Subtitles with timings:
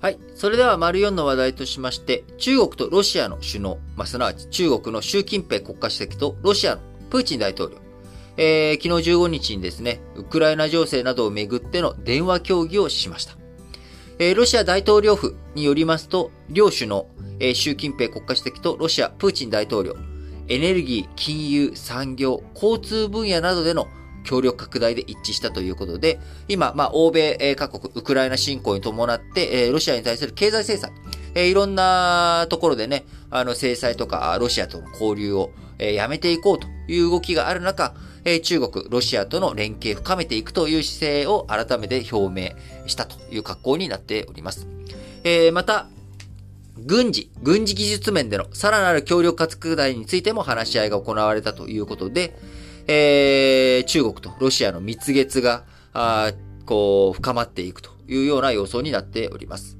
[0.00, 0.18] はい。
[0.36, 7.78] それでは、丸4の話題としまして、中国とロシアの首脳、まあ、すなわち中国の習近平国家主席とロシアのプーチン大統領、
[8.36, 13.34] えー、昨日15日にですね、ウクライナ情勢などをめぐっての電話協議をしました。
[14.20, 17.08] えー、ロシア大統領府によりますと、両首脳、
[17.40, 19.96] えー、習近平国家主席とロシア、プーチン大統領、
[20.46, 23.88] エネルギー、金融、産業、交通分野などでの
[24.24, 30.92] 協力拡大で一致したということで、今、まあ、欧米各国、ウクライナ侵攻に伴って、ロシアに対する経済制裁、
[31.34, 37.94] いろんなところでね、あの、制裁とか、ロシアとの交流を、やめていこうという動きがある中、
[38.42, 42.50] 中国、ロシアとの連携を深めていくという姿勢を改めて表明
[42.86, 44.66] したという格好になっております。
[45.24, 45.88] えー、また、
[46.80, 52.36] 軍事、軍事技術面でのさらなる協力拡大についても話し合いが行われたということで、
[52.88, 56.32] えー、中国とロシアの蜜月が、あ
[56.64, 59.76] こう、深まっていくというような様相になっております。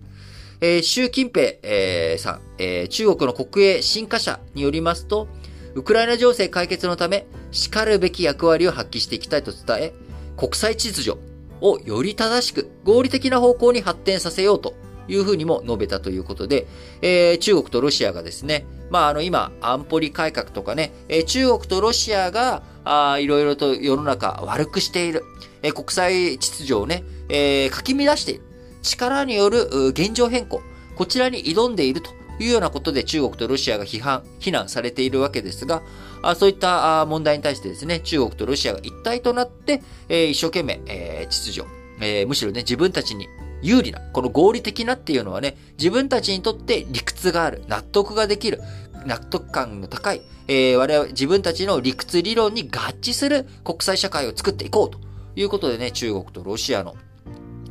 [0.60, 5.26] えー、習近平、えー、さん、えー、中国の国営新華社によりますと、
[5.74, 9.92] ウクライナ情勢解決のため、叱るべき役割を発揮していきたいと伝え、
[10.36, 11.18] 国際秩序
[11.60, 14.74] をより正しく合理的な方向に発展させようと
[15.08, 16.66] いうふうにも述べたということで、
[17.02, 25.24] えー、中国とロシアがですね、まあ、あの、今、安保理改革とかね、えー、中国とロシアが、あいろいろと世の中悪くしている、
[25.62, 28.42] え、国際秩序をね、えー、かき乱している。
[28.82, 30.62] 力による現状変更、
[30.96, 35.82] こちらに挑んでいるというようなことで中国とロシアが批判、非難されているわけですが、
[36.22, 41.68] あそういった問題に対してですね、中国とロシアが一体となって、えー、一生懸命、えー、秩序、
[42.00, 43.28] えー、むしろね、自分たちに
[43.60, 48.60] 有利な、この合理的なっていうのはね、自分たちにとって理屈がある、納得ができる、
[49.08, 55.00] 納得感の高い、えー、我々、自分たちの理屈理論に合致する国際社会を作っていこうと
[55.34, 56.94] いうことでね、中国とロシアの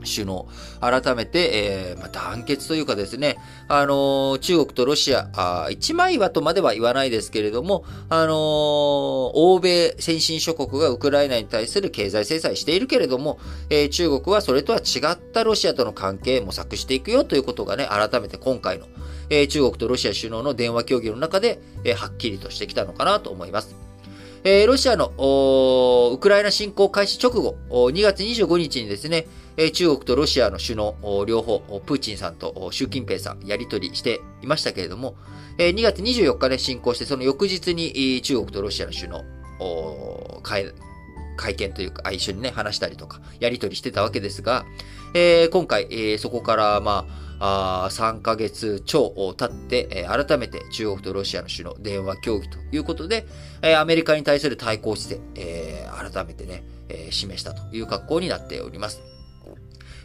[0.08, 0.47] 首脳、
[0.81, 18.88] 改めて、えー、まあ、団結というかですね、あのー、中国とロシア、あ一枚岩とまでは言わないですけれども、あのー、欧米先進諸国がウクライナに対する経済制裁しているけれども、えー、中国はそれとは違ったロシアとの関係模索していくよということがね、改めて今回の、
[19.29, 23.87] え、中国とロシア首脳の電話協議の中で、え、はっきりとしてきたのかなと思います。
[24.44, 25.08] えー、ロシアの
[26.14, 29.25] ウクライナ侵攻開始直後、2月25日にですね、
[29.74, 35.16] 中国とロシアの首脳、両方、プーチンさんと習近平さん、やり取りしていましたけれども、
[35.58, 40.72] え2月24日で侵攻して、その翌日に中国とロシアの首脳、会
[41.38, 44.66] 会見というか、一緒にね、話したりとか、やり取りしてたわけですが、
[45.52, 53.28] 今回、そこから、まあ、あ3ヶ月超を経って、え、改めて中国とロシアの首脳電話協議ということで、
[53.62, 59.02] え、アメリカに対する対抗姿勢、え、改めてね、え、示したという格好になっております。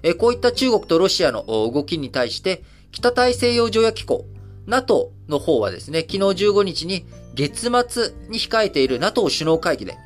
[0.03, 4.26] えこういった中国とロシアの動きに対して、北大西洋条約機構、
[4.66, 9.97] NATO の方はですね、昨日15日に月末に控えている NATO 首脳会議で、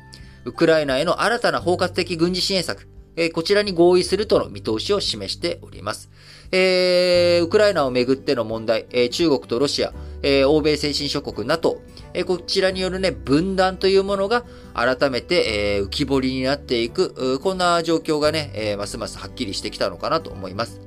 [0.45, 2.87] ウクライナへの新たな包括的軍事支援策、
[3.17, 6.09] えこちらに合意するとの見通しを示しております。
[6.51, 9.91] えー、ウクライナをめぐっての問題、えー、中国とロシア、
[10.21, 11.81] えー、欧米先進諸国 NATO、
[12.13, 20.79] えー、こちらによるね、分断というものが改めて、えー、浮き彫りになっていく、こんな状況がね、えー、ますますはっきりしてきたのかなと思います。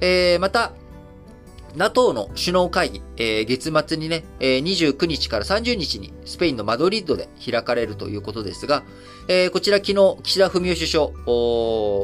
[0.00, 0.72] えー、また、
[1.76, 8.82] NATO の首脳会議、えー、月末にね、えー、29日から30日にスペインのマドリッドで開かれるということですが、
[9.28, 11.08] えー、こちら昨日、岸田文雄首相、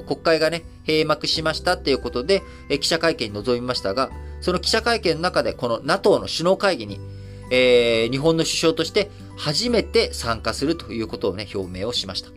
[0.06, 4.10] 国会がね、閉幕しましたっていうことで、えー、記者会見に臨みましたが、
[4.42, 7.00] その記者会見の中で、この NATO の首脳会議に、
[7.50, 12.30] えー、日本の首相として初めて参加するということをね、表明をしました。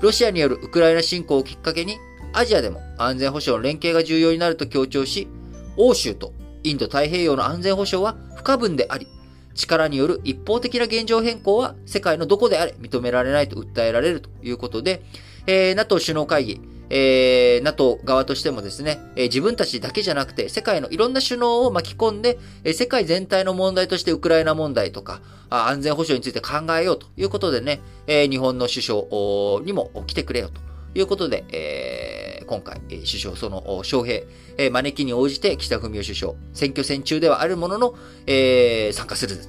[0.00, 1.98] ロシアによるウクライナ侵攻をきっかけに、
[2.32, 5.28] アジアでも安全保障の連携が重要になると強調し、
[5.76, 6.32] 欧州と
[6.64, 9.06] インド太平洋の安全保障は不可分であり、
[9.54, 15.02] 力による一方的な現状変更は世界のどこであれ認められないと訴えられるということで、
[15.46, 25.20] えー、NATO 首脳会議、えー、NATO 側としてもですね、えー、自分たちだけじゃなくて世界のいろんな首脳を巻き込んで、えー、世界全体の問題としてウクライナ問題とか、
[25.50, 30.60] あ安全保障について考えようということでね、えー、日本の首相にも来てくれよと
[30.98, 34.24] いうことで、えー今回、首相、その、招聘、
[34.70, 37.94] 招きに応じて岸田文雄首相、選挙戦中ではあるものの、
[38.26, 39.46] えー、参加するぜ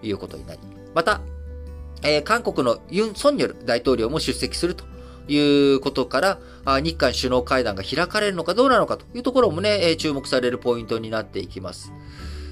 [0.00, 0.60] ということになり、
[0.94, 1.20] また、
[2.02, 4.84] えー、韓国のユン・ソンニョル大統領も出席すると
[5.28, 6.38] いうことから、
[6.80, 11.92] 日韓首脳会談が開かれるのかどうなのかというところもね、注目されるポイントになっていきます。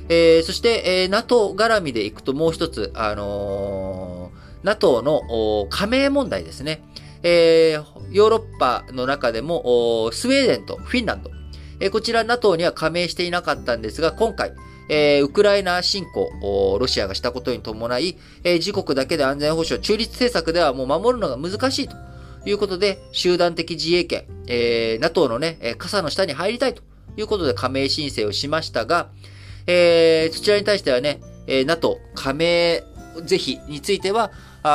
[0.08, 6.82] えー、そして、えー、NATO 絡みでいくともう一つ、あのー、NATO の加盟問題ですね。
[7.24, 11.30] えー、ヨーロッパの中でも、スウェーデンとフィンランド、
[11.80, 14.52] えこちら NATO には加盟していなかったんですが、今回、
[14.88, 21.96] えー、ウクライナ侵攻、ロシアがしたことに伴い、えー、自国だけで安全保障、中立政策ではもう守るのが難しいと。
[22.46, 26.82] いうことで、集団的自衛権、えー、NATO のね、傘の下に入りたいと。
[27.16, 29.08] いうことで加盟申請をしましたが、
[29.66, 32.82] えー、そちらに対してはね、えー、NATO 加盟
[33.26, 34.32] 是非については、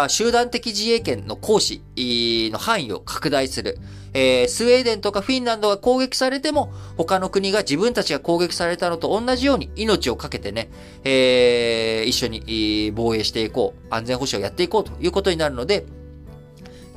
[0.07, 1.81] 集団的自衛権の行使
[2.51, 3.77] の範囲を拡大する。
[4.13, 10.69] えー、スウェーデンとかフィンランドが攻撃されても、他の国が自分たちが攻撃されたのと同じように命を懸けてね、
[11.03, 15.85] えー、一緒に防衛していこう、安全保障をやっていこうということになるので、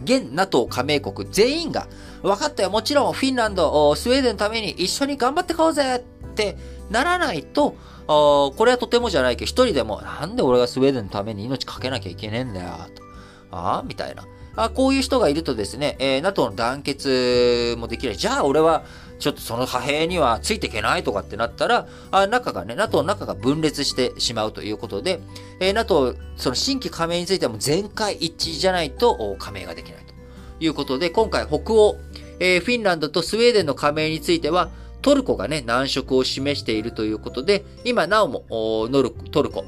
[0.05, 1.87] 現 NATO 加盟国全員が、
[2.23, 6.57] 分かったよ、もちろんフィンランド、スウェーデンのために一緒に頑張ってこうぜって
[6.93, 13.03] ならないと、これはとてもじゃないけど、一人でも、なんで俺がスウェーデンのために命かけなきゃいけねえんだよ、と。
[13.51, 14.25] ああみたいな。
[14.55, 18.17] あこういう人がいるとですね、えー、NATO の団結もできない。
[18.17, 18.85] じゃあ俺は、
[19.19, 25.21] ちょっとその派兵にはついていけないとかってなったら、あ中がね、NATO の中が分裂してしまうということで、
[25.61, 30.13] えー、NATO、その新規加盟についても全会一致じゃないと加盟ができないと
[30.59, 31.97] いうことで、今回北欧、
[32.41, 34.71] えー、フィンランドとスウェーデンの加盟については、
[35.03, 38.45] トルコがね、難色を示しているということで、今なおも、
[38.89, 39.65] ノルトルコ、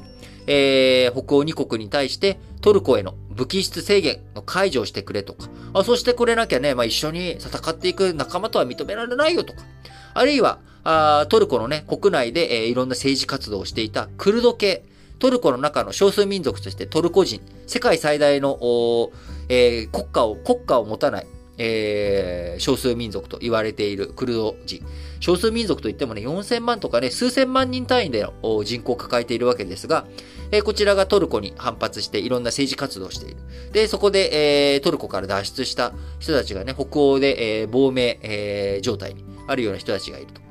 [0.47, 9.63] えー、北欧2国に対してトルコへの武器出制限の解除をしてくれとか、あそしてくれなきゃね、まあ、一緒に戦っていく仲間とは認められないよとか、
[10.13, 14.85] あるいは、あトルコのね、国内で、えー、いろんな政治活動をしていたクルド系、
[15.19, 18.57] トルコの中の少数民族としてトルコ人、世界最大の、
[19.49, 21.27] えー、国家を、国家を持たない、
[21.57, 24.83] えー、少数民族と言われているクルド人。
[25.19, 30.05] 少数民族といってもね、4000万とかね、数千万人単位での人口を抱えているわけですが、
[30.51, 33.37] えー、こちらがトルコに反発していろんな政治活動をしている。
[33.71, 40.45] で、そこで、えー、トルコから脱出した人たちがね、北欧で、えー、亡命、えー、状態にあるような人たちがいると。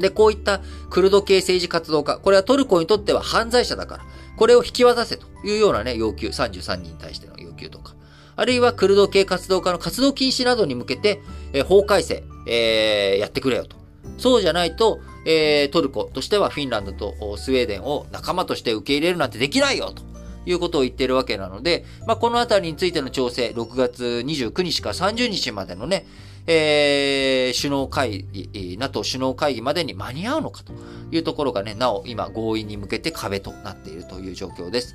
[0.00, 4.04] で、こういったクルド系政治活動家、これはトルコにとっては犯罪者だから、
[4.36, 7.94] これを引き渡せというようなね、要求、33人に対しての要求とか、
[8.36, 11.20] あるいはクルド系活動家の活動禁止などに向けて、
[11.52, 13.76] え、法改正、えー、やってくれよと。
[14.18, 20.02] そうじゃないと、えー、トルコとしてはフィンランドとスウェーデンを仲間として受け入れるなんてできないよと。
[20.48, 26.06] いうことを言ってるわけなので、まあ、このあたりについての調整、6月29日から30日までのね、
[26.46, 30.72] えー、首脳会議、NATO 首脳会議までに間に合うのかと
[31.10, 34.94] いうところがね、なお今合意に向けて壁となっているという状況です。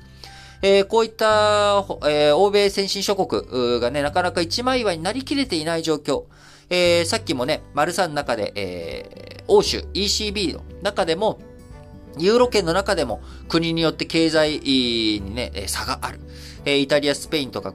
[0.64, 6.24] えー、こういった、えー、欧米先進諸国がね、なかなか一枚岩になりきれていない状況。
[6.70, 11.40] えー、さっきもね、丸3の中で、え、欧州 ECB の中でも、
[12.16, 16.20] ユーロ圏の中でも国によって経済にね、差がある。
[16.64, 17.74] え、イタリア、スペインとか、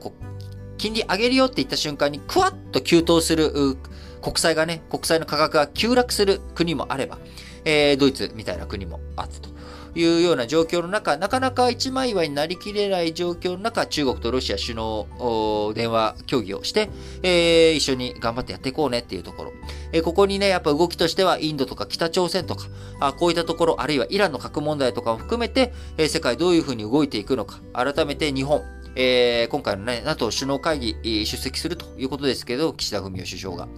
[0.78, 3.76] 金利上げるよって言った瞬間に、クワッと急騰する、
[4.22, 7.18] 国債がね、国債の価格が急落する国もあれば、
[7.66, 9.57] えー、ドイツみたいな国もあったと。
[9.94, 16.90] いうような状況の中、なかなか一枚岩になりきれない状況の中、中国とロシア首脳電話協議をして、
[17.22, 19.52] えー、一緒に頑張ってやっていこうねっていうところ。
[19.92, 22.66] えー、ここにね、やっぱ動きとしてはインドとか北朝鮮とか、
[23.00, 28.62] あこういったところ、あるいはイランの核問題とかも含めて、えー、世界どういうふうに動いていくのか、改めて日本、
[28.94, 33.68] えー、今回のね、NATO 首脳会議出席するということですけど、岸田文雄首相が。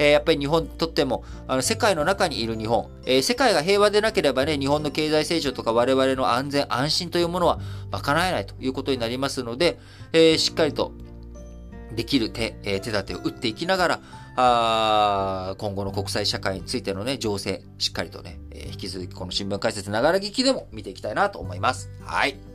[0.00, 7.60] えー、やっぱり日本にとっても、あの世界の中にいる日本、えー、世界が平和でなければね、日本の経済成長とか我々の安全安心というものは
[7.92, 9.78] 賄えないということになりますので、
[10.14, 10.92] えー、しっかりと
[11.94, 14.00] できる手、え手立てを打っていきながら、
[14.36, 21.90] あ今後の国際社会についてのね、情勢、しっかりとね、え引き続きこの新聞解説ながら聞きでも見ていきたいなと思います。
[22.00, 22.49] はい。